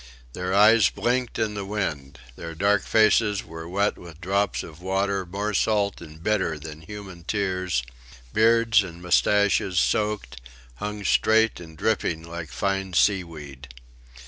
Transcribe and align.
Their 0.33 0.51
eyes 0.51 0.89
blinked 0.89 1.37
in 1.37 1.53
the 1.53 1.63
wind; 1.63 2.17
their 2.35 2.55
dark 2.55 2.81
faces 2.81 3.45
were 3.45 3.69
wet 3.69 3.99
with 3.99 4.19
drops 4.19 4.63
of 4.63 4.81
water 4.81 5.27
more 5.27 5.53
salt 5.53 6.01
and 6.01 6.23
bitter 6.23 6.57
than 6.57 6.81
human 6.81 7.23
tears; 7.23 7.83
beards 8.33 8.81
and 8.81 8.99
moustaches, 8.99 9.77
soaked, 9.77 10.41
hung 10.77 11.03
straight 11.03 11.59
and 11.59 11.77
dripping 11.77 12.23
like 12.27 12.49
fine 12.49 12.93
seaweed. 12.93 13.67